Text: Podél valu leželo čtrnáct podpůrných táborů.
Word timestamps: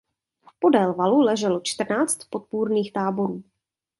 Podél 0.59 0.93
valu 0.93 1.21
leželo 1.21 1.61
čtrnáct 1.63 2.23
podpůrných 2.29 2.93
táborů. 2.93 3.43